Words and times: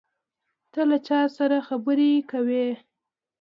ته 0.71 0.81
له 0.89 0.97
چا 1.07 1.19
سره 1.37 1.57
خبرې 1.67 2.11
کولې؟ 2.31 2.67